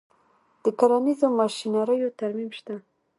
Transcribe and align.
د 0.63 0.65
کرنیزو 0.79 1.27
ماشینریو 1.39 2.15
ترمیم 2.19 2.49
شته 2.57 2.75